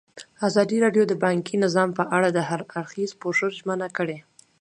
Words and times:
ازادي 0.47 0.77
راډیو 0.85 1.03
د 1.07 1.13
بانکي 1.23 1.55
نظام 1.65 1.89
په 1.97 2.03
اړه 2.17 2.29
د 2.31 2.39
هر 2.49 2.61
اړخیز 2.79 3.11
پوښښ 3.21 3.41
ژمنه 3.59 3.87
کړې. 3.97 4.17